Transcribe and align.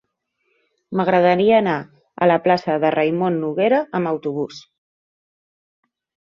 M'agradaria 0.99 1.59
anar 1.63 1.75
a 2.27 2.31
la 2.33 2.39
plaça 2.47 2.79
de 2.85 2.93
Raimon 2.97 3.39
Noguera 3.45 3.85
amb 4.01 4.15
autobús. 4.15 4.61